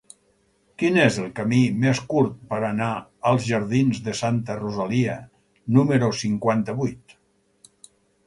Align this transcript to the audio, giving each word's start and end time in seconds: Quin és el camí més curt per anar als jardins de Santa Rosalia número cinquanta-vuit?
Quin 0.83 0.95
és 1.01 1.17
el 1.23 1.27
camí 1.39 1.57
més 1.81 1.99
curt 2.13 2.39
per 2.53 2.61
anar 2.69 2.87
als 3.31 3.45
jardins 3.49 4.01
de 4.07 4.15
Santa 4.21 4.57
Rosalia 4.61 5.17
número 5.79 6.09
cinquanta-vuit? 6.23 7.17